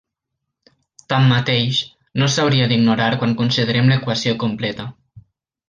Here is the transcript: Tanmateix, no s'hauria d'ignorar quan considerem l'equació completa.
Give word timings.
Tanmateix, 1.13 1.81
no 2.21 2.31
s'hauria 2.37 2.69
d'ignorar 2.73 3.11
quan 3.21 3.39
considerem 3.45 3.93
l'equació 3.95 4.35
completa. 4.47 4.91